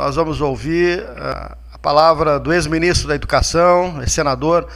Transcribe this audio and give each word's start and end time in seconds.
nós 0.00 0.16
vamos 0.16 0.40
ouvir 0.40 1.00
uh, 1.00 1.54
a 1.74 1.78
palavra 1.78 2.40
do 2.40 2.54
ex-ministro 2.54 3.06
da 3.06 3.14
Educação, 3.14 4.00
senador 4.06 4.66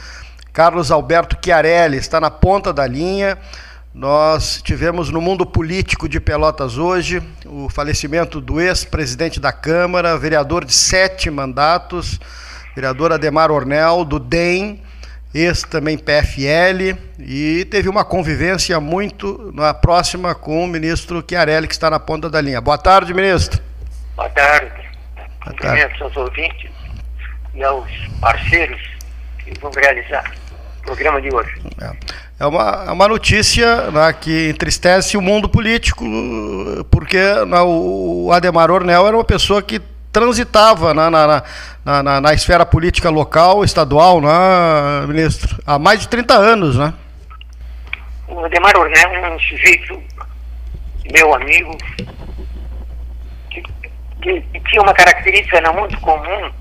Carlos 0.53 0.91
Alberto 0.91 1.35
Chiarelli, 1.43 1.97
está 1.97 2.21
na 2.21 2.29
ponta 2.29 2.71
da 2.71 2.85
linha. 2.85 3.35
Nós 3.91 4.61
tivemos 4.61 5.09
no 5.09 5.19
mundo 5.19 5.43
político 5.43 6.07
de 6.07 6.19
Pelotas 6.19 6.77
hoje 6.77 7.23
o 7.43 7.67
falecimento 7.69 8.39
do 8.39 8.61
ex-presidente 8.61 9.39
da 9.39 9.51
Câmara, 9.51 10.15
vereador 10.15 10.63
de 10.63 10.73
sete 10.73 11.31
mandatos, 11.31 12.19
vereador 12.75 13.11
Ademar 13.11 13.49
Ornel, 13.49 14.05
do 14.05 14.19
DEM, 14.19 14.79
ex 15.33 15.63
também 15.63 15.97
PFL, 15.97 16.95
e 17.17 17.65
teve 17.65 17.89
uma 17.89 18.05
convivência 18.05 18.79
muito 18.79 19.51
próxima 19.81 20.35
com 20.35 20.63
o 20.63 20.67
ministro 20.67 21.25
Chiarelli, 21.27 21.67
que 21.67 21.73
está 21.73 21.89
na 21.89 21.99
ponta 21.99 22.29
da 22.29 22.39
linha. 22.39 22.61
Boa 22.61 22.77
tarde, 22.77 23.11
ministro. 23.11 23.59
Boa 24.15 24.29
tarde. 24.29 24.84
Cumprimentos 25.45 26.01
aos 26.01 26.17
ouvintes 26.17 26.71
e 27.53 27.63
aos 27.63 27.89
parceiros 28.19 28.81
que 29.39 29.59
vão 29.59 29.71
realizar 29.71 30.31
o 30.79 30.85
programa 30.85 31.21
de 31.21 31.33
hoje. 31.33 31.61
É 31.81 32.25
é 32.39 32.45
uma, 32.45 32.85
é 32.87 32.91
uma 32.91 33.07
notícia 33.07 33.89
né, 33.91 34.13
que 34.13 34.49
entristece 34.49 35.15
o 35.15 35.21
mundo 35.21 35.47
político, 35.47 36.03
porque 36.91 37.17
né, 37.17 37.61
o 37.61 38.29
Ademar 38.33 38.69
Ornel 38.69 39.07
era 39.07 39.15
uma 39.15 39.23
pessoa 39.23 39.61
que 39.61 39.81
transitava 40.11 40.93
né, 40.93 41.09
na, 41.09 41.43
na, 41.85 42.03
na, 42.03 42.21
na, 42.21 42.33
esfera 42.33 42.65
política 42.65 43.09
local, 43.09 43.63
estadual, 43.63 44.19
né, 44.19 44.29
ministro, 45.07 45.57
há 45.65 45.79
mais 45.79 46.01
de 46.01 46.09
30 46.09 46.33
anos, 46.33 46.77
né? 46.77 46.93
O 48.27 48.43
Ademar 48.43 48.75
Ornel 48.77 49.09
é 49.11 49.29
um 49.29 49.39
sujeito, 49.39 50.01
meu 51.13 51.33
amigo, 51.33 51.77
que, 54.33 54.59
tinha 54.69 54.81
uma 54.81 54.93
característica 54.93 55.61
não 55.61 55.73
muito 55.73 55.99
comum 56.01 56.51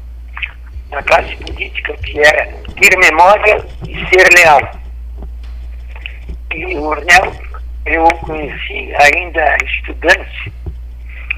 na 0.91 1.03
classe 1.03 1.37
política, 1.37 1.95
que 1.95 2.19
era 2.21 2.47
ter 2.79 2.97
memória 2.99 3.65
e 3.89 3.95
ser 4.09 4.29
leal 4.35 4.85
e 6.55 6.77
o 6.77 6.85
Ornel 6.85 7.33
eu 7.87 8.05
conheci 8.21 8.95
ainda 8.95 9.57
estudante 9.65 10.53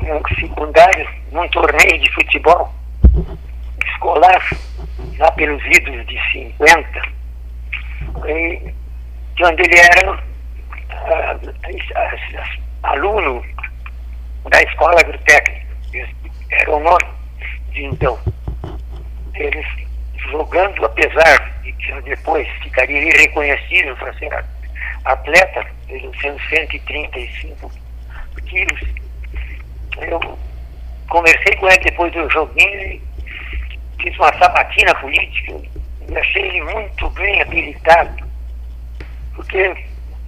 no 0.03 0.21
secundário, 0.39 1.09
num 1.33 1.49
torneio 1.49 1.99
de 1.99 2.13
futebol 2.13 2.73
escolar, 3.87 4.43
lá 5.19 5.33
pelos 5.33 5.65
idos 5.65 6.07
de 6.07 6.21
50, 6.33 7.03
e, 8.29 8.75
de 9.35 9.45
onde 9.45 9.63
ele 9.63 9.79
era 9.79 10.13
uh, 10.13 10.19
aluno 12.83 13.43
da 14.51 14.63
escola 14.63 15.01
agrotécnica. 15.01 15.56
Era 16.51 16.71
o 16.71 16.81
nome 16.81 17.07
de 17.71 17.85
então. 17.85 18.19
Eles 19.35 19.67
jogando, 20.31 20.85
apesar 20.85 21.61
de 21.63 21.73
que 21.73 22.01
depois 22.03 22.49
ficaria 22.63 23.03
irreconhecível 23.03 23.97
para 23.97 24.13
ser 24.15 24.45
atleta, 25.05 25.67
ele 25.89 26.11
sendo 26.21 26.41
135 26.49 27.71
quilos. 28.47 28.81
Eu 29.99 30.39
conversei 31.09 31.57
com 31.57 31.69
ele 31.69 31.79
depois 31.79 32.13
do 32.13 32.29
joguinho 32.31 32.81
e 32.81 33.03
fiz 34.03 34.17
uma 34.19 34.33
sabatina 34.39 34.95
política 34.97 35.53
e 36.09 36.17
achei 36.17 36.43
ele 36.43 36.63
muito 36.63 37.11
bem 37.11 37.41
habilitado, 37.41 38.25
porque 39.35 39.75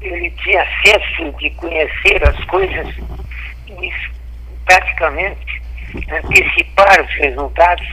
ele 0.01 0.31
tinha 0.31 0.67
senso 0.85 1.33
de 1.39 1.51
conhecer 1.51 2.29
as 2.29 2.45
coisas 2.45 2.87
e 3.67 3.93
praticamente 4.65 5.58
antecipar 5.95 7.01
os 7.01 7.15
resultados, 7.15 7.87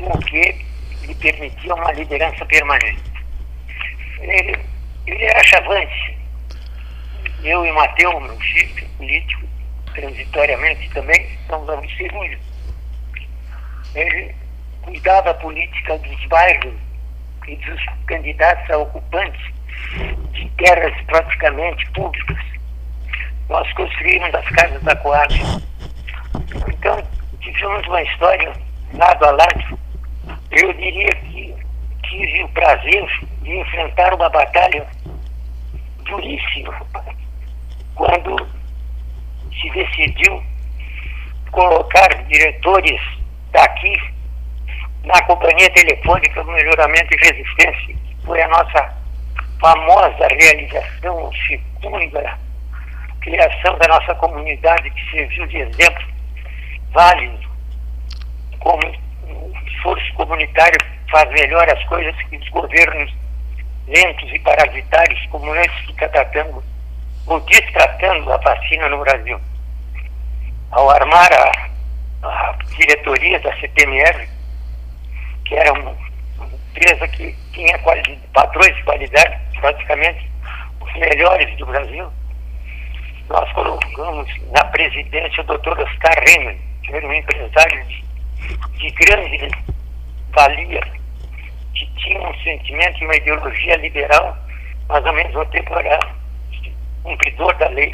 o 0.00 0.18
que 0.18 0.64
lhe 1.06 1.14
permitia 1.14 1.74
uma 1.74 1.92
liderança 1.92 2.44
permanente. 2.46 3.02
Ele 4.20 4.70
ele 5.06 5.24
era 5.24 5.42
chavante. 5.44 6.18
Eu 7.42 7.64
e 7.64 7.72
Mateus, 7.72 8.22
meu 8.22 8.36
filho, 8.38 8.88
político, 8.96 9.46
transitoriamente 9.94 10.90
também, 10.90 11.38
amigos 11.48 11.96
cirúrgicos. 11.96 12.46
Ele 13.94 14.34
cuidava 14.82 15.32
da 15.32 15.34
política 15.34 15.98
dos 15.98 16.26
bairros 16.26 16.74
e 17.48 17.56
dos 17.56 17.84
candidatos 18.06 18.70
a 18.70 18.78
ocupantes 18.78 19.40
de 20.32 20.48
terras 20.50 20.94
praticamente 21.06 21.90
públicas. 21.90 22.38
Nós 23.48 23.72
construímos 23.72 24.32
as 24.34 24.48
casas 24.50 24.82
da 24.82 24.94
Coab. 24.96 25.34
Então, 26.34 27.02
tivemos 27.40 27.86
uma 27.86 28.02
história 28.02 28.52
lado 28.94 29.24
a 29.24 29.30
lado. 29.30 29.78
Eu 30.50 30.72
diria 30.74 31.08
que 31.08 31.54
tive 32.02 32.42
o 32.44 32.48
prazer 32.50 33.06
de 33.42 33.58
enfrentar 33.58 34.14
uma 34.14 34.28
batalha 34.28 34.86
duríssima 36.04 36.80
quando 37.94 38.36
se 39.60 39.70
decidiu 39.70 40.42
colocar 41.50 42.08
diretores 42.28 43.00
daqui 43.52 43.96
na 45.04 45.22
companhia 45.24 45.70
telefônica 45.70 46.42
do 46.42 46.50
melhoramento 46.50 47.14
e 47.14 47.26
resistência, 47.26 47.94
que 47.94 48.16
foi 48.24 48.40
a 48.42 48.48
nossa 48.48 48.94
famosa 49.60 50.28
realização, 50.38 51.30
segunda 51.46 52.38
criação 53.20 53.76
da 53.78 53.88
nossa 53.88 54.14
comunidade, 54.14 54.90
que 54.90 55.10
serviu 55.10 55.46
de 55.46 55.58
exemplo 55.58 56.09
válido 56.92 57.48
como 58.58 58.80
esforço 59.66 60.14
comunitário 60.14 60.78
faz 61.10 61.28
melhor 61.30 61.68
as 61.68 61.82
coisas 61.84 62.14
que 62.28 62.36
os 62.36 62.48
governos 62.50 63.12
lentos 63.86 64.30
e 64.32 64.38
parasitários 64.38 65.26
como 65.26 65.54
esse 65.56 65.86
fica 65.86 66.08
tratando 66.08 66.62
ou 67.26 67.40
destratando 67.40 68.32
a 68.32 68.36
vacina 68.38 68.88
no 68.88 69.00
Brasil. 69.00 69.40
Ao 70.70 70.90
armar 70.90 71.30
a, 71.32 71.68
a 72.26 72.58
diretoria 72.76 73.38
da 73.40 73.54
CPMR, 73.56 74.28
que 75.44 75.54
era 75.54 75.72
uma 75.72 75.94
empresa 76.70 77.08
que 77.08 77.36
tinha 77.52 77.78
padrões 78.32 78.76
de 78.76 78.82
qualidade 78.84 79.38
praticamente 79.60 80.30
os 80.80 80.92
melhores 80.94 81.56
do 81.58 81.66
Brasil, 81.66 82.10
nós 83.28 83.52
colocamos 83.52 84.28
na 84.52 84.64
presidência 84.66 85.42
o 85.42 85.46
doutor 85.46 85.78
Oscar 85.80 86.14
Renner, 86.26 86.56
era 86.88 87.06
um 87.06 87.12
empresário 87.12 87.86
de, 87.86 88.04
de 88.78 88.90
grande 88.90 89.50
valia 90.32 90.80
que 91.74 91.86
tinha 91.96 92.20
um 92.20 92.34
sentimento 92.38 93.00
e 93.00 93.04
uma 93.04 93.16
ideologia 93.16 93.76
liberal, 93.76 94.36
mas 94.88 95.04
ao 95.04 95.14
mesmo 95.14 95.44
tempo 95.46 95.74
era 95.78 95.98
cumpridor 97.02 97.56
da 97.56 97.68
lei. 97.68 97.92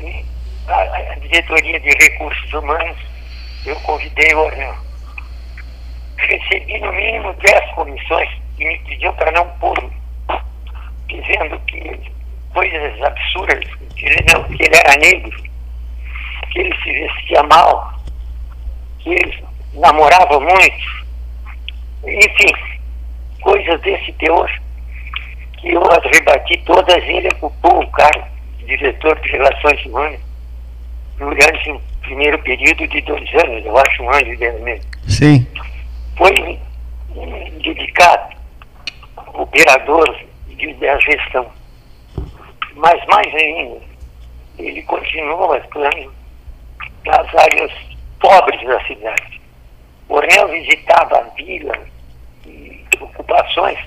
E 0.00 0.24
a, 0.68 1.12
a 1.12 1.14
diretoria 1.16 1.80
de 1.80 1.90
recursos 1.90 2.52
humanos, 2.52 2.96
eu 3.64 3.76
convidei 3.80 4.34
o 4.34 4.40
Ornel. 4.40 4.76
Recebi 6.18 6.78
no 6.80 6.92
mínimo 6.92 7.32
10 7.34 7.70
comissões 7.72 8.28
e 8.58 8.64
me 8.64 8.78
pediu 8.80 9.12
para 9.14 9.32
não 9.32 9.46
pôr, 9.58 9.90
dizendo 11.08 11.58
que 11.66 12.00
coisas 12.52 13.02
absurdas, 13.02 13.64
não, 14.32 14.44
que 14.44 14.62
ele 14.62 14.76
era 14.76 14.96
negro, 14.98 15.45
que 16.56 16.62
ele 16.62 16.74
se 16.82 16.90
vestia 16.90 17.42
mal, 17.42 17.92
que 19.00 19.10
ele 19.10 19.44
namorava 19.74 20.40
muito, 20.40 21.06
enfim, 22.04 22.54
coisas 23.42 23.78
desse 23.82 24.10
teor 24.14 24.50
que 25.58 25.72
eu 25.72 25.82
as 25.82 26.02
rebati 26.04 26.56
todas, 26.64 27.04
ele 27.04 27.28
ocupou 27.28 27.82
o 27.82 27.90
cargo 27.90 28.26
de 28.58 28.66
diretor 28.66 29.20
de 29.20 29.32
Relações 29.32 29.84
Humanas 29.84 30.20
durante 31.18 31.72
um 31.72 31.80
primeiro 32.00 32.38
período 32.38 32.88
de 32.88 33.00
dois 33.02 33.34
anos, 33.34 33.64
eu 33.64 33.76
acho 33.76 34.02
um 34.02 34.10
ano 34.10 34.32
e 34.32 34.62
meio. 34.62 34.82
Sim. 35.08 35.46
Foi 36.16 36.58
um 37.14 37.58
dedicado, 37.62 38.34
operador 39.34 40.16
de, 40.48 40.72
da 40.74 40.98
gestão. 41.00 41.46
Mas 42.74 43.04
mais 43.06 43.34
ainda, 43.34 43.80
ele 44.58 44.82
continuou 44.82 45.52
atuando 45.52 46.12
nas 47.06 47.34
áreas 47.34 47.72
pobres 48.20 48.66
da 48.66 48.84
cidade. 48.84 49.40
Ornel 50.08 50.48
visitava 50.48 51.18
a 51.18 51.22
vila, 51.34 51.74
ocupações, 53.00 53.78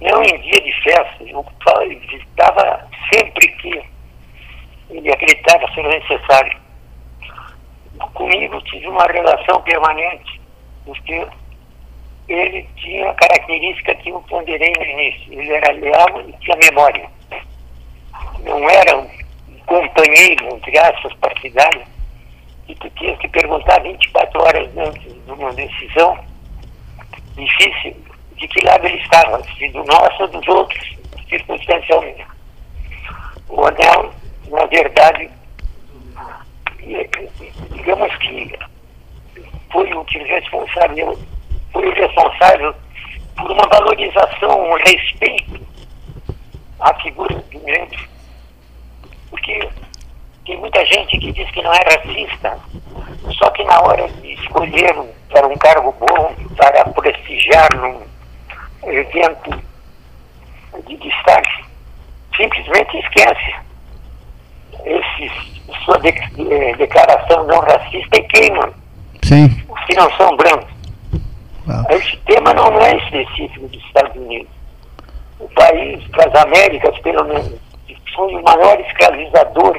não 0.00 0.22
em 0.22 0.40
dia 0.40 0.60
de 0.60 0.72
festa, 0.82 1.22
ele 1.22 1.94
visitava 1.96 2.88
sempre 3.12 3.48
que 3.48 3.84
ele 4.90 5.12
acreditava 5.12 5.72
ser 5.72 5.82
necessário. 5.84 6.58
Comigo 8.14 8.60
tive 8.62 8.88
uma 8.88 9.06
relação 9.06 9.62
permanente, 9.62 10.40
porque 10.84 11.26
ele 12.28 12.68
tinha 12.76 13.10
a 13.10 13.14
característica 13.14 13.94
que 13.96 14.10
eu 14.10 14.20
ponderei 14.22 14.72
no 14.76 14.84
início, 14.84 15.32
ele 15.32 15.52
era 15.52 15.72
leal 15.72 16.20
e 16.28 16.32
tinha 16.34 16.56
memória. 16.56 17.08
Não 18.40 18.68
era 18.68 18.98
um 18.98 19.08
companheiro, 19.66 20.56
entre 20.56 20.78
aspas, 20.78 21.12
partidário, 21.14 21.82
e 22.68 22.74
tu 22.76 22.90
tinha 22.90 23.16
que 23.16 23.28
perguntar 23.28 23.82
24 23.82 24.42
horas 24.42 24.76
antes 24.76 25.02
de 25.02 25.30
uma 25.30 25.52
decisão 25.52 26.18
difícil 27.36 27.96
de 28.36 28.48
que 28.48 28.64
lado 28.66 28.86
ele 28.86 29.00
estava, 29.00 29.42
se 29.44 29.68
do 29.70 29.84
nosso 29.84 30.22
ou 30.22 30.28
dos 30.28 30.48
outros, 30.48 30.96
circunstancialmente. 31.28 32.26
O 33.48 33.64
anel, 33.64 34.12
na 34.48 34.66
verdade, 34.66 35.30
digamos 37.72 38.16
que 38.16 38.52
foi 39.70 39.92
o 39.92 40.04
que 40.04 40.18
responsável, 40.18 41.18
foi 41.72 41.88
o 41.88 41.94
responsável 41.94 42.74
por 43.36 43.50
uma 43.50 43.68
valorização, 43.68 44.70
um 44.70 44.74
respeito 44.74 45.60
à 46.80 46.94
figura 47.00 47.34
do 47.34 47.58
negro. 47.60 48.08
Porque 49.30 49.68
tem 50.44 50.58
muita 50.58 50.84
gente 50.86 51.18
que 51.18 51.32
diz 51.32 51.50
que 51.50 51.62
não 51.62 51.72
é 51.72 51.78
racista, 51.78 52.58
só 53.38 53.50
que 53.50 53.64
na 53.64 53.80
hora 53.80 54.08
de 54.08 54.32
escolher 54.34 54.94
para 55.30 55.46
um 55.46 55.56
cargo 55.56 55.94
bom, 55.98 56.34
para 56.56 56.84
prestigiar 56.84 57.68
num 57.76 58.02
evento 58.84 59.62
de 60.86 60.96
destaque, 60.96 61.64
simplesmente 62.36 62.98
esquece 62.98 63.54
esse, 64.84 65.30
sua 65.84 65.98
de, 66.00 66.12
de, 66.12 66.74
declaração 66.76 67.44
não 67.46 67.60
racista 67.60 68.18
e 68.18 68.22
queima 68.24 68.72
Sim. 69.22 69.46
os 69.68 69.84
que 69.84 69.94
não 69.94 70.10
são 70.16 70.36
brancos. 70.36 70.74
Ah. 71.68 71.84
Esse 71.90 72.16
tema 72.18 72.52
não 72.52 72.78
é 72.80 72.96
específico 72.96 73.68
dos 73.68 73.82
Estados 73.84 74.14
Unidos. 74.16 74.52
O 75.40 75.48
país, 75.48 76.06
das 76.10 76.34
Américas, 76.34 76.98
pelo 76.98 77.24
menos, 77.24 77.54
foi 78.14 78.34
o 78.34 78.42
maior 78.42 78.78
escravizador, 78.80 79.76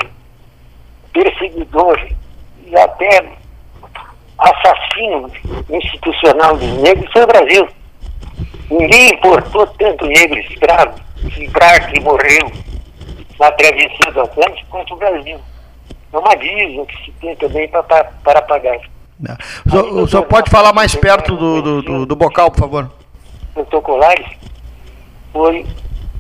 perseguidor 1.16 1.98
e 2.66 2.78
até 2.78 3.26
assassino 4.38 5.32
institucional 5.70 6.58
dos 6.58 6.78
negros 6.82 7.10
foi 7.14 7.24
o 7.24 7.28
Brasil. 7.28 7.68
Ninguém 8.70 9.14
importou 9.14 9.66
tanto 9.68 10.06
negro 10.06 10.38
escravo, 10.40 11.00
livrar 11.38 11.92
que 11.92 12.00
morreu 12.02 12.52
na 13.40 13.52
travessia 13.52 14.12
do 14.12 14.22
Atlântico 14.22 14.70
quanto 14.70 14.94
o 14.94 14.98
Brasil. 14.98 15.40
É 16.12 16.18
uma 16.18 16.36
dívida 16.36 16.86
que 16.86 17.06
se 17.06 17.12
tem 17.14 17.36
também 17.38 17.68
para 17.70 18.42
pagar. 18.42 18.76
É. 18.76 19.38
O 19.66 19.70
senhor, 19.70 20.04
o 20.04 20.08
senhor 20.08 20.24
pode 20.24 20.50
falar 20.50 20.74
mais 20.74 20.94
perto 20.96 21.36
do, 21.38 21.62
do, 21.62 21.82
do, 21.82 22.06
do 22.06 22.16
bocal, 22.16 22.52
por 22.52 22.60
favor? 22.60 22.92
Protocolares 23.54 24.28
foi 25.32 25.66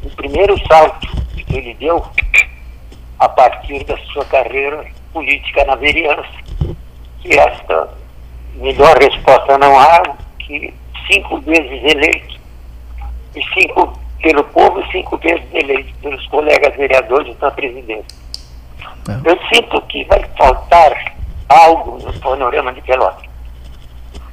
o 0.04 0.10
primeiro 0.12 0.56
salto 0.68 1.08
que 1.36 1.58
ele 1.58 1.74
deu 1.74 2.06
a 3.20 3.30
partir 3.30 3.84
da 3.86 3.98
sua 3.98 4.26
carreira 4.26 4.86
política 5.14 5.64
na 5.66 5.76
vereança. 5.76 6.30
Que 7.22 7.38
esta 7.38 7.90
melhor 8.56 8.98
resposta 8.98 9.58
não 9.58 9.80
há 9.80 10.04
que 10.40 10.74
cinco 11.12 11.40
vezes 11.42 11.84
eleito 11.84 12.40
e 13.36 13.44
cinco 13.54 14.00
pelo 14.22 14.44
povo 14.46 14.80
e 14.80 14.92
cinco 14.92 15.18
vezes 15.18 15.46
eleito 15.54 15.94
pelos 16.02 16.26
colegas 16.28 16.76
vereadores 16.76 17.38
na 17.40 17.52
presidência. 17.52 18.18
É. 19.08 19.30
Eu 19.30 19.40
sinto 19.54 19.82
que 19.84 20.04
vai 20.06 20.24
faltar 20.38 21.16
algo 21.50 22.00
no 22.00 22.20
panorama 22.20 22.74
de 22.74 22.82
Pelotas. 22.82 23.26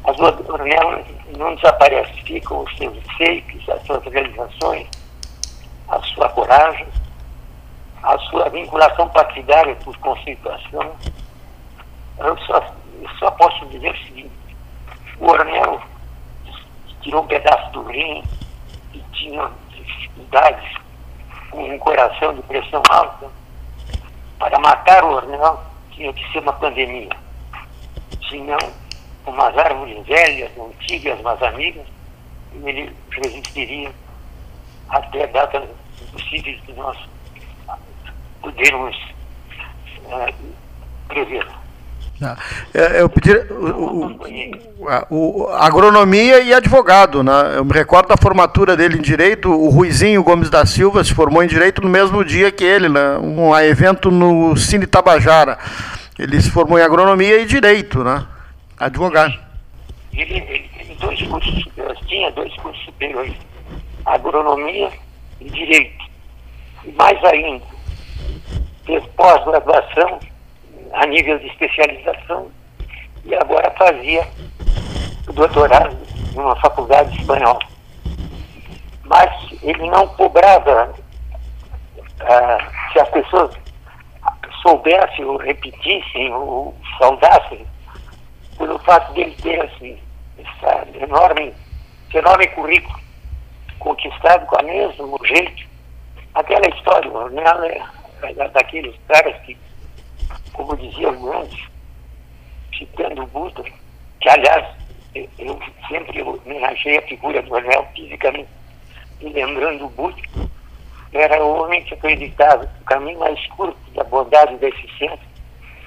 As 0.04 0.18
Ornelas 0.18 1.04
não 1.36 1.54
desaparecem, 1.54 2.24
ficam 2.24 2.62
os 2.62 2.76
seus 2.76 2.96
fakes, 3.18 3.68
as 3.68 3.82
suas 3.86 4.02
realizações, 4.04 4.88
a 5.88 6.00
sua 6.00 6.28
coragem, 6.30 6.86
a 8.02 8.18
sua 8.18 8.48
vinculação 8.48 9.08
partidária 9.08 9.74
por 9.76 9.96
conceituação. 9.98 10.96
Eu 12.18 12.36
só, 12.38 12.58
eu 13.00 13.08
só 13.18 13.30
posso 13.32 13.66
dizer 13.66 13.92
o 13.92 14.04
seguinte, 14.04 14.32
o 15.18 15.30
Ornel 15.30 15.80
tirou 17.00 17.22
um 17.22 17.26
pedaço 17.26 17.70
do 17.72 17.82
rim 17.84 18.22
e 18.92 18.98
tinha 19.12 19.50
dificuldades 19.70 20.76
com 21.50 21.64
um 21.64 21.78
coração 21.78 22.34
de 22.34 22.42
pressão 22.42 22.82
alta. 22.88 23.30
Para 24.38 24.58
matar 24.58 25.04
o 25.04 25.14
Ornel 25.14 25.60
tinha 25.92 26.12
que 26.12 26.32
ser 26.32 26.40
uma 26.40 26.52
pandemia. 26.54 27.10
Senão, 28.28 28.58
umas 29.26 29.56
árvores 29.56 30.04
velhas, 30.06 30.50
antigas, 30.58 31.20
mas 31.22 31.40
amigas, 31.42 31.86
ele 32.64 32.94
resistiria 33.10 33.92
até 34.88 35.26
datas 35.28 35.68
possíveis 36.12 36.60
de 36.64 36.72
nós 36.74 36.98
podermos 38.54 38.96
uh, 40.06 40.34
prever. 41.08 41.46
Ah, 42.24 42.36
é, 42.72 43.00
eu 43.00 43.08
pedi 43.08 43.32
o, 43.32 44.16
o, 45.10 45.44
o, 45.44 45.48
agronomia 45.48 46.40
e 46.40 46.54
advogado, 46.54 47.20
né? 47.22 47.56
Eu 47.56 47.64
me 47.64 47.72
recordo 47.72 48.08
da 48.08 48.16
formatura 48.16 48.76
dele 48.76 48.98
em 48.98 49.02
direito. 49.02 49.50
O 49.50 49.70
Ruizinho 49.70 50.22
Gomes 50.22 50.48
da 50.48 50.64
Silva 50.64 51.02
se 51.02 51.12
formou 51.12 51.42
em 51.42 51.48
direito 51.48 51.82
no 51.82 51.88
mesmo 51.88 52.24
dia 52.24 52.52
que 52.52 52.62
ele, 52.62 52.88
né? 52.88 53.18
Um 53.18 53.56
evento 53.58 54.08
no 54.08 54.56
Cine 54.56 54.86
Tabajara. 54.86 55.58
Ele 56.16 56.40
se 56.40 56.50
formou 56.50 56.78
em 56.78 56.82
agronomia 56.82 57.40
e 57.40 57.46
direito, 57.46 58.04
né? 58.04 58.24
Advogado. 58.78 59.34
Ele, 60.12 60.34
ele 60.34 60.70
teve 60.78 60.94
dois 60.94 61.22
cursos 61.22 61.62
superiores, 61.64 61.98
tinha 62.06 62.30
dois 62.30 62.54
cursos 62.56 62.84
superiores, 62.84 63.34
agronomia 64.06 64.90
e 65.40 65.50
direito. 65.50 66.04
E 66.84 66.92
mais 66.92 67.22
ainda, 67.24 67.64
fez 68.84 69.04
pós-graduação 69.16 70.20
a 70.92 71.06
nível 71.06 71.38
de 71.38 71.46
especialização 71.46 72.50
e 73.24 73.34
agora 73.34 73.70
fazia 73.72 74.26
o 75.28 75.32
doutorado 75.32 75.96
numa 76.34 76.56
faculdade 76.56 77.16
espanhola. 77.18 77.60
Mas 79.04 79.30
ele 79.62 79.88
não 79.90 80.06
cobrava 80.08 80.92
ah, 82.20 82.58
se 82.92 83.00
as 83.00 83.08
pessoas 83.10 83.56
soubessem 84.62 85.24
ou 85.24 85.36
repetissem 85.36 86.32
ou 86.32 86.74
saudassem 86.98 87.66
pelo 88.56 88.78
fato 88.80 89.12
dele 89.12 89.36
ter 89.42 89.60
assim, 89.62 89.98
esse 90.38 91.04
enorme, 91.04 91.52
enorme 92.14 92.46
currículo 92.48 93.00
conquistado 93.78 94.46
com 94.46 94.62
o 94.62 94.66
mesmo 94.66 95.18
jeito. 95.26 95.72
Aquela 96.34 96.66
história, 96.68 97.10
né, 97.30 97.82
é 98.22 98.48
daqueles 98.48 98.94
caras 99.08 99.36
que 99.42 99.56
como 100.52 100.76
diziam 100.76 101.40
antes, 101.40 101.68
citando 102.76 103.22
o 103.22 103.26
Buda, 103.26 103.64
que 104.20 104.28
aliás 104.28 104.66
eu 105.38 105.60
sempre 105.88 106.22
homenageei 106.22 106.98
a 106.98 107.02
figura 107.02 107.42
do 107.42 107.56
anel 107.56 107.86
fisicamente, 107.94 108.48
e 109.20 109.28
lembrando 109.28 109.86
o 109.86 109.90
Buda, 109.90 110.22
era 111.12 111.44
o 111.44 111.62
homem 111.62 111.82
que 111.84 111.94
acreditava 111.94 112.66
que 112.66 112.82
o 112.82 112.84
caminho 112.84 113.18
mais 113.18 113.46
curto 113.48 113.78
da 113.94 114.04
bondade 114.04 114.54
e 114.54 114.58
da 114.58 114.68
eficiência 114.68 115.32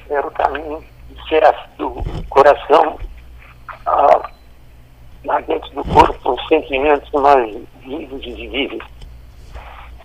era 0.09 0.27
o 0.27 0.31
caminho 0.31 0.83
de 1.09 1.27
ser 1.27 1.43
do 1.77 2.03
coração 2.29 2.99
lá 5.23 5.39
dentro 5.41 5.69
do 5.71 5.83
corpo 5.85 6.33
os 6.33 6.47
sentimentos 6.47 7.09
mais 7.11 7.55
vivos 7.81 8.23
e 8.23 8.33
vivíveis. 8.33 8.83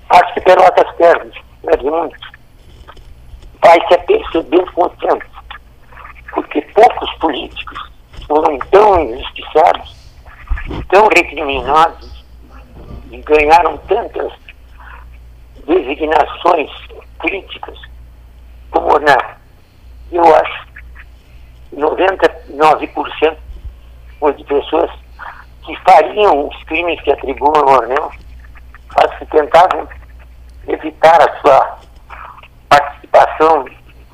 Acho 0.09 0.35
que 0.35 0.41
Pelotas 0.41 0.97
perde, 0.97 1.43
perde 1.63 1.85
muito 1.85 2.31
vai 3.63 3.79
se 3.87 3.95
aperceber 3.95 4.73
com 4.73 4.85
o 4.85 4.91
tempo. 4.91 5.25
Porque 6.33 6.61
poucos 6.63 7.13
políticos 7.19 7.91
foram 8.27 8.59
tão 8.71 9.01
injustiçados, 9.01 9.97
tão 10.89 11.09
recriminados 11.09 12.25
e 13.11 13.19
ganharam 13.19 13.77
tantas 13.89 14.33
designações 15.67 16.71
críticas 17.19 17.79
como 18.71 18.99
na, 19.01 19.37
eu 20.13 20.23
acho, 20.37 20.69
99% 21.75 23.37
de 24.37 24.45
pessoas 24.45 24.91
que 25.65 25.77
fariam 25.79 26.49
os 26.49 26.63
crimes 26.65 27.01
que 27.03 27.13
atribuam 27.13 27.55
ao 27.57 27.81
Ornel, 27.81 28.13
mas 28.97 29.19
que 29.19 29.27
tentavam 29.27 29.89
evitar 30.73 31.21
a 31.21 31.41
sua 31.41 31.79
participação 32.69 33.65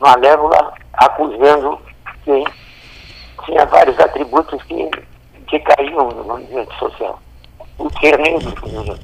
malévola 0.00 0.72
acusando 0.94 1.80
quem 2.24 2.44
tinha 3.44 3.64
vários 3.66 3.98
atributos 4.00 4.62
que, 4.64 4.90
que 5.48 5.58
caíam 5.60 6.08
no 6.10 6.32
ambiente 6.32 6.74
social. 6.78 7.20
O 7.78 7.88
que 7.90 8.06
é 8.06 8.34
exemplo. 8.34 8.98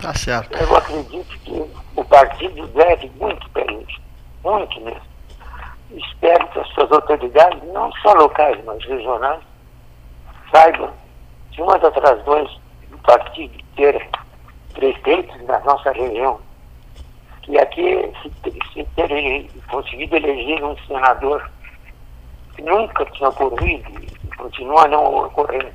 Tá 0.00 0.14
certo. 0.14 0.56
Eu 0.58 0.76
acredito 0.76 1.38
que 1.40 1.70
o 1.96 2.04
partido 2.04 2.66
deve 2.68 3.10
muito 3.20 3.48
para 3.50 3.70
isso. 3.72 4.00
Muito 4.42 4.80
mesmo. 4.80 5.10
Espero 5.92 6.46
que 6.48 6.58
as 6.60 6.68
suas 6.68 6.90
autoridades, 6.92 7.62
não 7.72 7.92
só 8.02 8.12
locais, 8.14 8.58
mas 8.64 8.84
regionais, 8.84 9.40
saibam 10.52 10.90
que 11.50 11.60
uma 11.60 11.78
das 11.78 11.94
razões 11.94 12.50
do 12.88 12.98
partido 12.98 13.52
ter 13.76 14.08
prefeitos 14.74 15.40
na 15.42 15.58
nossa 15.60 15.92
região. 15.92 16.40
E 17.48 17.58
aqui, 17.58 18.12
se, 18.22 18.30
se 18.72 18.84
ter 18.96 19.50
conseguido 19.68 20.16
eleger 20.16 20.62
um 20.62 20.76
senador 20.86 21.50
nunca 22.62 23.04
tinha 23.06 23.28
ocorrido 23.28 23.90
e 24.00 24.36
continua 24.36 24.86
não 24.88 25.24
ocorrendo, 25.26 25.72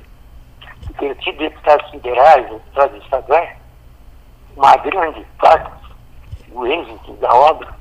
ter 0.98 1.14
tido 1.16 1.38
deputados 1.38 1.90
federais, 1.90 2.48
deputados 2.48 3.02
estaduais, 3.02 3.50
uma 4.56 4.76
grande 4.76 5.26
parte 5.38 5.70
do 6.48 6.66
êxito 6.66 7.12
da 7.14 7.34
obra, 7.34 7.74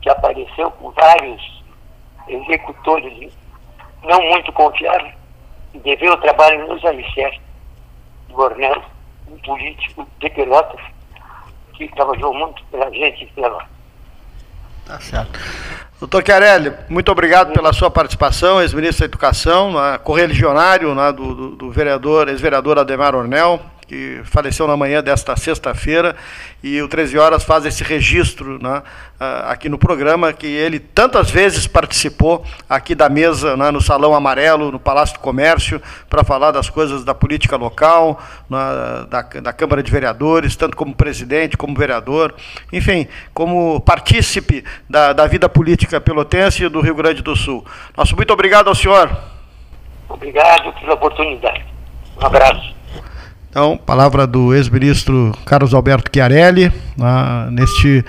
que 0.00 0.08
apareceu 0.08 0.70
com 0.72 0.90
vários 0.90 1.62
executores 2.28 3.32
não 4.02 4.20
muito 4.20 4.52
confiáveis, 4.52 5.14
e 5.74 5.78
deveu 5.78 6.12
o 6.12 6.20
trabalho 6.20 6.66
nos 6.68 6.84
alicerces 6.84 7.40
do 8.28 8.34
Bornel, 8.34 8.82
um 9.32 9.38
político 9.38 10.06
de 10.20 10.30
Pelotas, 10.30 10.80
que 11.74 11.88
trabalhou 11.94 12.34
muito 12.34 12.62
pela 12.66 12.90
gente 12.90 13.26
pela. 13.34 13.66
Tá 14.84 15.00
certo. 15.00 15.40
Doutor 15.98 16.24
Chiarelli, 16.24 16.72
muito 16.88 17.10
obrigado 17.12 17.52
pela 17.52 17.72
sua 17.72 17.90
participação, 17.90 18.60
ex-ministro 18.60 19.00
da 19.00 19.04
Educação, 19.04 19.74
correligionário 20.02 20.94
né, 20.94 21.12
do, 21.12 21.34
do, 21.34 21.48
do 21.56 21.70
vereador, 21.70 22.28
ex-vereador 22.28 22.78
Ademar 22.78 23.14
Ornel, 23.14 23.60
que 23.92 24.22
faleceu 24.24 24.66
na 24.66 24.74
manhã 24.74 25.02
desta 25.02 25.36
sexta-feira, 25.36 26.16
e 26.62 26.80
o 26.80 26.88
13 26.88 27.18
Horas 27.18 27.44
faz 27.44 27.66
esse 27.66 27.84
registro 27.84 28.58
né, 28.58 28.82
aqui 29.44 29.68
no 29.68 29.76
programa, 29.76 30.32
que 30.32 30.46
ele 30.46 30.80
tantas 30.80 31.30
vezes 31.30 31.66
participou 31.66 32.42
aqui 32.66 32.94
da 32.94 33.10
mesa, 33.10 33.54
né, 33.54 33.70
no 33.70 33.82
Salão 33.82 34.14
Amarelo, 34.14 34.72
no 34.72 34.80
Palácio 34.80 35.16
do 35.16 35.20
Comércio, 35.20 35.82
para 36.08 36.24
falar 36.24 36.52
das 36.52 36.70
coisas 36.70 37.04
da 37.04 37.14
política 37.14 37.54
local, 37.54 38.18
na, 38.48 39.02
da, 39.02 39.20
da 39.20 39.52
Câmara 39.52 39.82
de 39.82 39.90
Vereadores, 39.90 40.56
tanto 40.56 40.74
como 40.74 40.94
presidente, 40.94 41.58
como 41.58 41.76
vereador, 41.76 42.34
enfim, 42.72 43.06
como 43.34 43.78
partícipe 43.82 44.64
da, 44.88 45.12
da 45.12 45.26
vida 45.26 45.50
política 45.50 46.00
pelotense 46.00 46.66
do 46.70 46.80
Rio 46.80 46.94
Grande 46.94 47.20
do 47.20 47.36
Sul. 47.36 47.62
Nosso 47.94 48.16
muito 48.16 48.32
obrigado 48.32 48.68
ao 48.68 48.74
senhor. 48.74 49.14
Obrigado 50.08 50.72
pela 50.80 50.94
oportunidade. 50.94 51.62
Um 52.18 52.24
abraço. 52.24 52.81
Então, 53.52 53.76
palavra 53.76 54.26
do 54.26 54.54
ex-ministro 54.54 55.30
Carlos 55.44 55.74
Alberto 55.74 56.10
Chiarelli, 56.10 56.72
né, 56.96 57.50
neste 57.50 58.02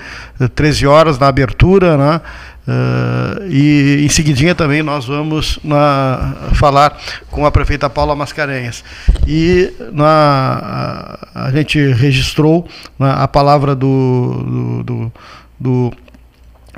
13 0.54 0.86
eh, 0.86 0.88
horas, 0.88 1.18
na 1.18 1.28
abertura, 1.28 1.98
né, 1.98 2.20
uh, 2.66 3.46
e 3.50 4.06
em 4.06 4.08
seguidinha 4.08 4.54
também 4.54 4.82
nós 4.82 5.04
vamos 5.04 5.58
na, 5.62 6.34
falar 6.54 6.98
com 7.30 7.44
a 7.44 7.50
prefeita 7.50 7.90
Paula 7.90 8.16
Mascarenhas. 8.16 8.82
E 9.28 9.70
na, 9.92 11.18
a, 11.34 11.48
a 11.48 11.50
gente 11.50 11.92
registrou 11.92 12.66
né, 12.98 13.12
a 13.14 13.28
palavra 13.28 13.74
do, 13.74 14.82
do, 14.82 14.82
do, 14.82 15.12
do 15.60 15.92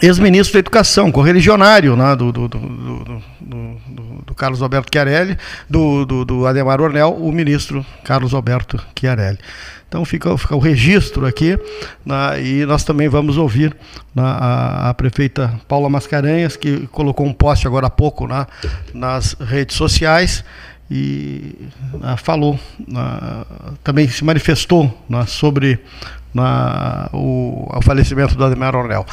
ex-ministro 0.01 0.55
da 0.55 0.59
Educação, 0.59 1.11
correligionário 1.11 1.97
né, 1.97 2.15
do, 2.17 2.33
do, 2.33 2.49
do, 2.49 3.23
do, 3.41 4.35
Carlos 4.35 4.61
Alberto 4.61 4.91
Chiarelli, 4.93 5.39
do, 5.69 6.05
do, 6.25 6.47
Ademar 6.47 6.81
Ornel, 6.81 7.15
o 7.15 7.33
ministro 7.33 7.85
Carlos 8.05 8.35
Alberto 8.35 8.79
Chiarelli. 8.99 9.39
Então 9.89 10.05
fica, 10.05 10.37
fica 10.37 10.55
o 10.55 10.59
registro 10.59 11.25
aqui, 11.27 11.59
né, 12.05 12.43
e 12.43 12.67
nós 12.67 12.85
também 12.85 13.09
vamos 13.09 13.39
ouvir 13.39 13.75
né, 14.15 14.23
a, 14.23 14.91
a, 14.91 14.95
prefeita 14.95 15.59
Paula 15.67 15.89
Mascarenhas, 15.89 16.57
que 16.57 16.87
colocou 16.89 17.25
um 17.25 17.33
post 17.33 17.67
agora 17.67 17.87
há 17.87 17.91
pouco 17.91 18.27
né, 18.27 18.47
nas 18.93 19.35
redes 19.35 19.77
sociais, 19.77 20.45
e 20.89 21.69
uh, 21.95 22.17
falou, 22.17 22.55
uh, 22.81 23.75
também 23.83 24.09
se 24.09 24.25
manifestou 24.25 24.97
sobre 25.27 25.81
o, 27.13 27.77
o 27.77 27.83
falecimento 27.83 28.37
do 28.37 28.45
Ademar 28.45 28.77
Ornel 28.77 29.05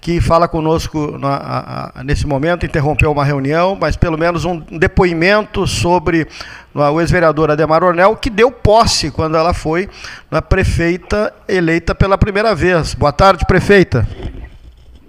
que 0.00 0.20
fala 0.20 0.48
conosco 0.48 1.18
na, 1.18 1.34
a, 1.36 2.00
a, 2.00 2.04
nesse 2.04 2.26
momento, 2.26 2.66
interrompeu 2.66 3.10
uma 3.10 3.24
reunião, 3.24 3.76
mas 3.80 3.96
pelo 3.96 4.18
menos 4.18 4.44
um 4.44 4.58
depoimento 4.58 5.66
sobre 5.66 6.28
o 6.74 7.00
ex-vereador 7.00 7.50
Ademar 7.50 7.82
Ornel, 7.82 8.16
que 8.16 8.30
deu 8.30 8.50
posse 8.50 9.10
quando 9.10 9.36
ela 9.36 9.52
foi 9.52 9.88
na 10.30 10.40
prefeita 10.40 11.34
eleita 11.48 11.94
pela 11.94 12.16
primeira 12.16 12.54
vez. 12.54 12.94
Boa 12.94 13.12
tarde, 13.12 13.44
prefeita. 13.46 14.06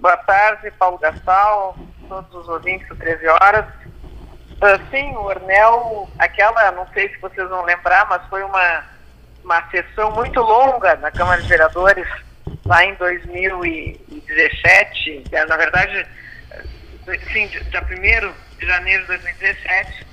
Boa 0.00 0.16
tarde, 0.16 0.70
Paulo 0.78 0.98
Gastal, 0.98 1.76
todos 2.08 2.34
os 2.34 2.48
ouvintes 2.48 2.88
do 2.88 2.96
13 2.96 3.26
horas. 3.28 3.66
Uh, 4.60 4.90
sim, 4.90 5.10
o 5.16 5.24
Ornel, 5.24 6.08
aquela, 6.18 6.70
não 6.72 6.86
sei 6.92 7.08
se 7.08 7.18
vocês 7.18 7.48
vão 7.48 7.64
lembrar, 7.64 8.06
mas 8.08 8.22
foi 8.28 8.42
uma, 8.42 8.84
uma 9.44 9.62
sessão 9.70 10.10
muito 10.12 10.40
longa 10.40 10.96
na 10.96 11.10
Câmara 11.10 11.40
de 11.40 11.48
Vereadores 11.48 12.06
lá 12.70 12.84
em 12.84 12.94
2017, 12.94 15.24
é, 15.32 15.44
na 15.46 15.56
verdade, 15.56 16.06
sim, 17.32 17.48
dia 17.48 17.82
1 17.82 17.88
de 18.58 18.66
janeiro 18.66 19.02
de 19.02 19.08
2017, 19.08 20.06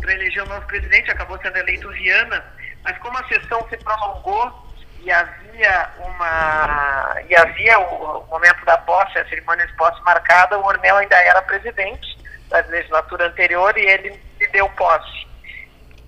para 0.00 0.14
eleger 0.14 0.42
o 0.42 0.48
novo 0.48 0.66
presidente, 0.66 1.10
acabou 1.10 1.38
sendo 1.42 1.58
eleito 1.58 1.90
Viana, 1.90 2.42
mas 2.82 2.96
como 2.98 3.18
a 3.18 3.28
sessão 3.28 3.68
se 3.68 3.76
prolongou 3.76 4.66
e 5.02 5.10
havia 5.10 5.90
uma 5.98 7.14
e 7.28 7.36
havia 7.36 7.78
o, 7.78 8.20
o 8.20 8.26
momento 8.28 8.64
da 8.64 8.78
posse, 8.78 9.18
a 9.18 9.28
cerimônia 9.28 9.66
de 9.66 9.74
posse 9.74 10.02
marcada, 10.02 10.58
o 10.58 10.64
Ornel 10.64 10.96
ainda 10.96 11.16
era 11.16 11.42
presidente 11.42 12.16
da 12.48 12.60
legislatura 12.60 13.26
anterior 13.26 13.76
e 13.76 13.86
ele 13.86 14.18
lhe 14.40 14.48
deu 14.48 14.66
posse. 14.70 15.28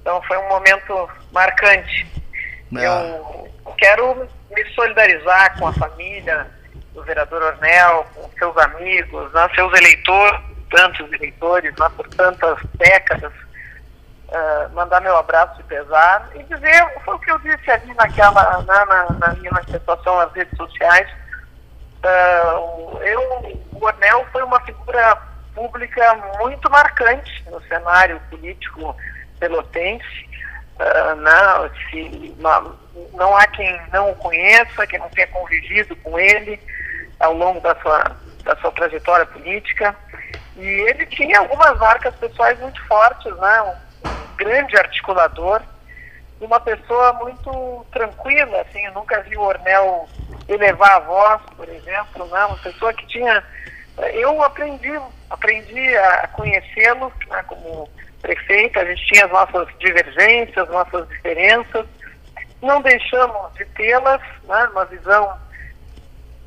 Então 0.00 0.22
foi 0.22 0.38
um 0.38 0.48
momento 0.48 1.10
marcante. 1.30 2.06
É. 2.74 2.86
Eu 2.86 3.50
quero 3.76 4.26
me 4.50 4.64
solidarizar 4.74 5.58
com 5.58 5.68
a 5.68 5.72
família 5.72 6.46
do 6.92 7.02
vereador 7.02 7.42
Ornel, 7.42 8.06
com 8.14 8.28
seus 8.38 8.56
amigos, 8.56 9.32
né, 9.32 9.48
seus 9.54 9.72
eleitores, 9.78 10.40
tantos 10.70 11.12
eleitores 11.12 11.74
né, 11.76 11.88
por 11.96 12.08
tantas 12.08 12.58
décadas, 12.74 13.32
uh, 14.28 14.74
mandar 14.74 15.00
meu 15.00 15.16
abraço 15.16 15.56
de 15.56 15.62
pesar 15.64 16.28
e 16.34 16.42
dizer, 16.44 17.00
foi 17.04 17.14
o 17.14 17.18
que 17.18 17.30
eu 17.30 17.38
disse 17.38 17.70
ali 17.70 17.94
naquela, 17.94 18.58
né, 18.62 18.84
na, 18.84 19.06
na 19.18 19.34
minha 19.34 19.50
manifestação 19.52 20.16
nas 20.16 20.32
redes 20.32 20.56
sociais, 20.56 21.08
uh, 22.04 22.98
eu, 23.02 23.20
o 23.72 23.84
Ornel 23.84 24.26
foi 24.32 24.42
uma 24.42 24.60
figura 24.60 25.16
pública 25.54 26.14
muito 26.38 26.70
marcante 26.70 27.44
no 27.50 27.60
cenário 27.62 28.20
político 28.30 28.96
pelotense, 29.38 30.29
uh, 30.80 31.14
não, 31.16 31.70
se, 31.90 32.34
não, 32.38 32.76
não 33.14 33.36
há 33.36 33.46
quem 33.46 33.80
não 33.92 34.10
o 34.10 34.16
conheça, 34.16 34.86
quem 34.86 34.98
não 34.98 35.08
tenha 35.10 35.26
convivido 35.28 35.94
com 35.96 36.18
ele 36.18 36.58
ao 37.18 37.34
longo 37.34 37.60
da 37.60 37.74
sua, 37.76 38.16
da 38.44 38.56
sua 38.56 38.72
trajetória 38.72 39.26
política. 39.26 39.94
E 40.56 40.66
ele 40.66 41.06
tinha 41.06 41.38
algumas 41.38 41.78
marcas 41.78 42.14
pessoais 42.16 42.58
muito 42.58 42.84
fortes, 42.86 43.34
né? 43.36 43.62
um, 43.62 44.36
grande 44.36 44.76
articulador, 44.76 45.62
uma 46.40 46.58
pessoa 46.58 47.12
muito 47.14 47.86
tranquila, 47.92 48.62
assim, 48.62 48.84
eu 48.86 48.92
nunca 48.92 49.20
vi 49.22 49.36
o 49.36 49.42
Ornel 49.42 50.08
elevar 50.48 50.92
a 50.92 51.00
voz, 51.00 51.42
por 51.54 51.68
exemplo, 51.68 52.26
né? 52.26 52.44
uma 52.46 52.58
pessoa 52.58 52.92
que 52.94 53.06
tinha... 53.06 53.44
Eu 54.14 54.42
aprendi, 54.42 54.98
aprendi 55.28 55.96
a 55.96 56.28
conhecê-lo 56.28 57.12
né, 57.28 57.42
como 57.46 57.86
prefeita, 58.20 58.80
a 58.80 58.84
gente 58.84 59.04
tinha 59.06 59.24
as 59.24 59.30
nossas 59.30 59.68
divergências, 59.78 60.68
nossas 60.68 61.08
diferenças, 61.08 61.86
não 62.62 62.80
deixamos 62.82 63.52
de 63.54 63.64
tê-las, 63.66 64.20
né, 64.44 64.68
uma 64.72 64.84
visão 64.84 65.38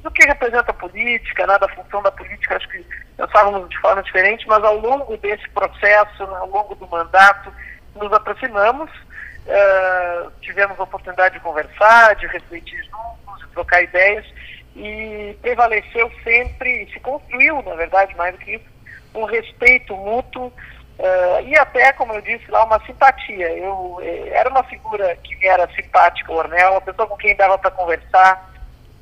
do 0.02 0.12
que 0.12 0.26
representa 0.26 0.72
a 0.72 0.76
política, 0.76 1.48
né, 1.48 1.58
da 1.58 1.68
função 1.70 2.02
da 2.02 2.12
política, 2.12 2.58
acho 2.58 2.68
que 2.70 2.86
pensávamos 3.18 3.70
de 3.70 3.80
forma 3.80 4.04
diferente, 4.04 4.48
mas 4.48 4.64
ao 4.64 4.78
longo 4.78 5.18
desse 5.18 5.48
processo, 5.50 6.24
ao 6.24 6.50
longo 6.50 6.76
do 6.76 6.88
mandato, 6.88 7.54
nos 7.96 8.12
aproximamos, 8.12 8.90
uh, 8.92 10.32
tivemos 10.42 10.80
a 10.80 10.84
oportunidade 10.84 11.36
de 11.36 11.42
conversar, 11.42 12.16
de 12.16 12.28
refletir 12.28 12.84
juntos, 12.84 13.48
de 13.48 13.54
trocar 13.54 13.82
ideias, 13.82 14.26
e 14.76 15.38
prevaleceu 15.42 16.12
sempre, 16.24 16.84
e 16.84 16.92
se 16.92 17.00
construiu, 17.00 17.62
na 17.62 17.76
verdade, 17.76 18.16
mais 18.16 18.36
do 18.36 18.40
que 18.40 18.56
isso, 18.56 18.66
um 19.14 19.26
respeito 19.26 19.96
mútuo 19.96 20.52
Uh, 21.00 21.42
e 21.48 21.58
até, 21.58 21.92
como 21.94 22.14
eu 22.14 22.22
disse 22.22 22.50
lá, 22.52 22.64
uma 22.64 22.80
simpatia. 22.86 23.50
Eu 23.58 23.98
eh, 24.02 24.30
era 24.30 24.50
uma 24.50 24.64
figura 24.64 25.16
que 25.24 25.36
me 25.38 25.48
era 25.48 25.68
simpática, 25.74 26.32
o 26.32 26.36
Ornel, 26.36 26.72
uma 26.72 26.82
pessoa 26.82 27.08
com 27.08 27.18
quem 27.18 27.36
dava 27.36 27.58
para 27.58 27.72
conversar, 27.72 28.54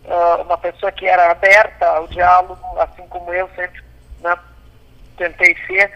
uh, 0.05 0.41
uma 0.41 0.57
pessoa 0.57 0.91
que 0.91 1.05
era 1.05 1.29
aberta 1.29 1.85
ao 1.85 2.07
diálogo, 2.07 2.79
assim 2.79 3.05
como 3.09 3.33
eu 3.33 3.49
sempre 3.55 3.83
né, 4.21 4.37
tentei 5.17 5.55
ser 5.67 5.91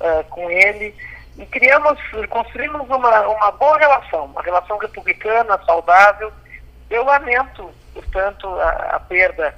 uh, 0.00 0.24
com 0.30 0.48
ele. 0.48 0.94
E 1.36 1.44
criamos, 1.46 1.98
construímos 2.28 2.88
uma, 2.88 3.28
uma 3.28 3.50
boa 3.50 3.76
relação, 3.76 4.26
uma 4.26 4.42
relação 4.42 4.78
republicana, 4.78 5.60
saudável. 5.66 6.32
Eu 6.88 7.04
lamento, 7.04 7.70
portanto, 7.92 8.46
a, 8.60 8.96
a 8.96 9.00
perda 9.00 9.54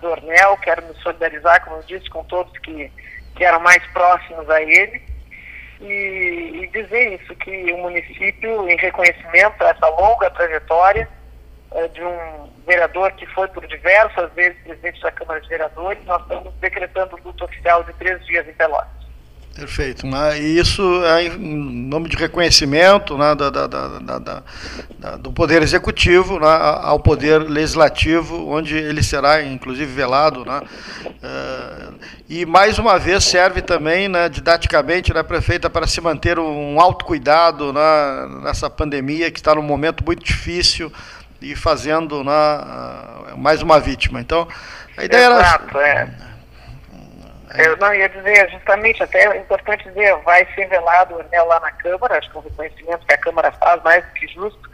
do 0.00 0.10
Ornel, 0.10 0.56
quero 0.58 0.84
me 0.84 0.94
solidarizar, 0.96 1.64
como 1.64 1.76
eu 1.76 1.82
disse, 1.84 2.10
com 2.10 2.22
todos 2.24 2.56
que, 2.58 2.92
que 3.34 3.44
eram 3.44 3.60
mais 3.60 3.82
próximos 3.92 4.48
a 4.50 4.60
ele 4.60 5.09
e, 5.80 6.62
e 6.62 6.66
dizer 6.68 7.20
isso, 7.20 7.34
que 7.36 7.72
o 7.72 7.78
município, 7.78 8.68
em 8.68 8.76
reconhecimento 8.76 9.62
a 9.62 9.70
essa 9.70 9.88
longa 9.88 10.30
trajetória, 10.30 11.08
uh, 11.70 11.88
de 11.88 12.02
um 12.02 12.50
vereador 12.66 13.12
que 13.12 13.26
foi 13.26 13.48
por 13.48 13.66
diversas 13.66 14.32
vezes 14.34 14.58
presidente 14.62 15.00
da 15.00 15.10
Câmara 15.12 15.40
de 15.40 15.48
Vereadores, 15.48 16.04
nós 16.04 16.22
estamos 16.22 16.54
decretando 16.54 17.18
luto 17.24 17.44
oficial 17.44 17.82
de 17.84 17.92
três 17.94 18.24
dias 18.26 18.46
em 18.46 18.52
Pelotas. 18.52 18.99
Perfeito. 19.54 20.06
Né? 20.06 20.40
E 20.40 20.58
isso 20.58 20.82
é 21.04 21.24
em 21.24 21.36
nome 21.36 22.08
de 22.08 22.16
reconhecimento 22.16 23.18
né, 23.18 23.34
da, 23.34 23.50
da, 23.50 23.66
da, 23.66 25.16
do 25.16 25.32
Poder 25.32 25.62
Executivo 25.62 26.38
né, 26.38 26.46
ao 26.82 27.00
Poder 27.00 27.38
Legislativo, 27.38 28.48
onde 28.48 28.76
ele 28.76 29.02
será, 29.02 29.42
inclusive, 29.42 29.92
velado. 29.92 30.44
Né? 30.44 30.62
Uh, 31.04 31.94
e, 32.28 32.46
mais 32.46 32.78
uma 32.78 32.98
vez, 32.98 33.24
serve 33.24 33.60
também, 33.60 34.08
né, 34.08 34.28
didaticamente, 34.28 35.12
né, 35.12 35.22
prefeita, 35.22 35.68
para 35.68 35.86
se 35.86 36.00
manter 36.00 36.38
um 36.38 36.80
autocuidado 36.80 37.72
né, 37.72 38.40
nessa 38.42 38.70
pandemia, 38.70 39.30
que 39.30 39.40
está 39.40 39.54
num 39.54 39.62
momento 39.62 40.04
muito 40.04 40.24
difícil 40.24 40.92
e 41.42 41.56
fazendo 41.56 42.22
né, 42.22 42.32
mais 43.36 43.62
uma 43.62 43.80
vítima. 43.80 44.20
Então, 44.20 44.46
a 44.96 45.04
ideia 45.04 45.26
Exato, 45.26 45.78
era... 45.78 46.02
É 46.26 46.29
eu 47.58 47.76
não 47.78 47.92
ia 47.92 48.08
dizer, 48.08 48.48
justamente, 48.50 49.02
até 49.02 49.24
é 49.24 49.36
importante 49.38 49.88
dizer, 49.88 50.14
vai 50.18 50.46
ser 50.54 50.68
velado 50.68 51.16
né, 51.30 51.42
lá 51.42 51.58
na 51.60 51.72
Câmara, 51.72 52.18
acho 52.18 52.30
que 52.30 52.36
é 52.36 52.40
um 52.40 52.44
reconhecimento 52.44 53.06
que 53.06 53.14
a 53.14 53.18
Câmara 53.18 53.50
faz 53.52 53.82
mais 53.82 54.04
do 54.04 54.12
que 54.12 54.28
justo, 54.28 54.70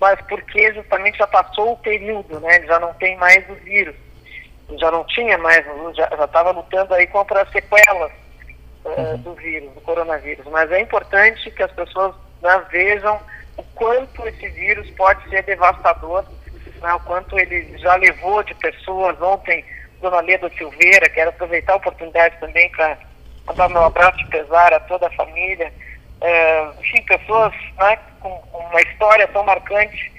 mas 0.00 0.20
porque 0.28 0.72
justamente 0.74 1.18
já 1.18 1.26
passou 1.26 1.72
o 1.72 1.78
período, 1.78 2.38
né, 2.40 2.62
já 2.66 2.78
não 2.78 2.94
tem 2.94 3.16
mais 3.16 3.48
o 3.50 3.54
vírus, 3.54 3.96
já 4.78 4.90
não 4.90 5.04
tinha 5.06 5.36
mais, 5.38 5.64
já 5.94 6.06
estava 6.24 6.52
lutando 6.52 6.94
aí 6.94 7.06
contra 7.08 7.42
as 7.42 7.50
sequelas 7.50 8.12
uh, 8.84 9.18
do 9.18 9.34
vírus, 9.34 9.72
do 9.72 9.80
coronavírus, 9.80 10.46
mas 10.46 10.70
é 10.70 10.80
importante 10.80 11.50
que 11.50 11.62
as 11.62 11.72
pessoas 11.72 12.14
né, 12.40 12.62
vejam 12.70 13.20
o 13.56 13.62
quanto 13.74 14.26
esse 14.28 14.48
vírus 14.50 14.88
pode 14.90 15.28
ser 15.30 15.42
devastador, 15.42 16.24
né, 16.80 16.94
o 16.94 17.00
quanto 17.00 17.36
ele 17.38 17.76
já 17.78 17.96
levou 17.96 18.42
de 18.44 18.54
pessoas 18.54 19.20
ontem 19.20 19.64
Dona 20.04 20.20
Leda 20.20 20.50
Silveira, 20.50 21.08
quero 21.08 21.30
aproveitar 21.30 21.72
a 21.72 21.76
oportunidade 21.76 22.38
também 22.38 22.70
para 22.72 22.98
mandar 23.46 23.70
meu 23.70 23.84
abraço 23.84 24.18
de 24.18 24.26
pesar 24.26 24.70
a 24.74 24.80
toda 24.80 25.06
a 25.06 25.12
família. 25.12 25.72
É, 26.20 26.68
enfim, 26.78 27.02
pessoas 27.04 27.54
né, 27.78 27.98
com, 28.20 28.28
uma 28.52 28.82
história 28.82 29.26
tão 29.28 29.42
marcante 29.44 30.12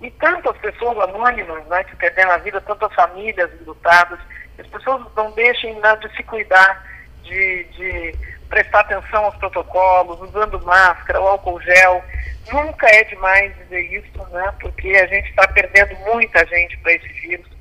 e 0.00 0.08
tantas 0.12 0.56
pessoas 0.58 0.96
anônimas 1.08 1.66
né, 1.66 1.82
que 1.82 1.96
perderam 1.96 2.30
a 2.30 2.36
vida, 2.36 2.60
tantas 2.60 2.94
famílias 2.94 3.50
lutadas. 3.66 4.20
As 4.56 4.66
pessoas 4.68 5.02
não 5.16 5.32
deixem 5.32 5.74
né, 5.80 5.96
de 5.96 6.16
se 6.16 6.22
cuidar, 6.22 6.86
de, 7.24 7.64
de 7.64 8.14
prestar 8.48 8.80
atenção 8.80 9.24
aos 9.24 9.34
protocolos, 9.38 10.20
usando 10.20 10.64
máscara, 10.64 11.20
o 11.20 11.26
álcool 11.26 11.60
gel. 11.62 12.04
Nunca 12.52 12.86
é 12.86 13.02
demais 13.04 13.52
dizer 13.56 13.80
isso, 13.92 14.24
né, 14.30 14.54
porque 14.60 14.88
a 14.90 15.06
gente 15.08 15.30
está 15.30 15.48
perdendo 15.48 15.96
muita 16.12 16.46
gente 16.46 16.78
para 16.78 16.92
esse 16.92 17.08
vírus. 17.08 17.51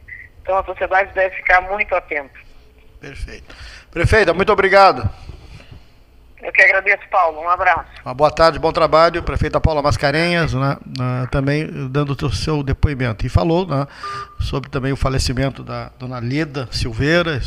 Então 0.51 0.59
a 0.59 0.65
sociedade 0.65 1.13
deve 1.13 1.33
ficar 1.37 1.61
muito 1.61 1.95
atenta. 1.95 2.37
Perfeito. 2.99 3.55
Prefeita, 3.89 4.33
muito 4.33 4.51
obrigado. 4.51 5.09
Eu 6.43 6.51
que 6.51 6.61
agradeço, 6.61 7.07
Paulo. 7.09 7.39
Um 7.39 7.49
abraço. 7.49 7.89
Uma 8.03 8.13
boa 8.13 8.29
tarde, 8.29 8.59
bom 8.59 8.73
trabalho. 8.73 9.23
Prefeita 9.23 9.61
Paula 9.61 9.81
Mascarenhas, 9.81 10.53
né, 10.53 10.75
também 11.31 11.87
dando 11.87 12.11
o 12.21 12.31
seu 12.33 12.61
depoimento. 12.63 13.25
E 13.25 13.29
falou 13.29 13.65
né, 13.65 13.87
sobre 14.41 14.69
também 14.69 14.91
o 14.91 14.97
falecimento 14.97 15.63
da 15.63 15.89
dona 15.97 16.19
Leda 16.19 16.67
Silveira, 16.69 17.39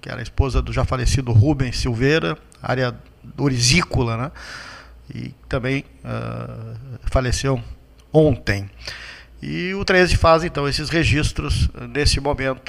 que 0.00 0.10
era 0.10 0.20
esposa 0.20 0.60
do 0.60 0.72
já 0.72 0.84
falecido 0.84 1.30
Rubens 1.30 1.78
Silveira, 1.78 2.36
área 2.60 2.92
orizícola, 3.38 4.16
né? 4.16 4.32
E 5.14 5.28
também 5.48 5.84
uh, 6.04 6.98
faleceu 7.04 7.62
ontem. 8.12 8.68
E 9.42 9.72
o 9.74 9.84
13 9.84 10.16
faz 10.16 10.44
então 10.44 10.68
esses 10.68 10.90
registros 10.90 11.70
nesse 11.92 12.20
momento 12.20 12.60